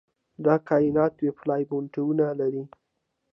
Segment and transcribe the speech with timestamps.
[0.43, 2.63] د کائناتي ویب فیلامنټونه لري.